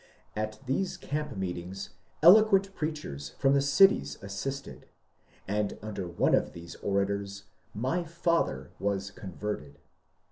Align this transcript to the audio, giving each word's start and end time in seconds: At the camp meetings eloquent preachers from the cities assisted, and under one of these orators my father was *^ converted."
At 0.35 0.65
the 0.65 0.83
camp 0.99 1.37
meetings 1.37 1.91
eloquent 2.23 2.73
preachers 2.73 3.35
from 3.37 3.53
the 3.53 3.61
cities 3.61 4.17
assisted, 4.23 4.87
and 5.47 5.77
under 5.83 6.07
one 6.07 6.33
of 6.33 6.53
these 6.53 6.73
orators 6.77 7.43
my 7.75 8.03
father 8.03 8.71
was 8.79 9.11
*^ 9.11 9.15
converted." 9.15 9.77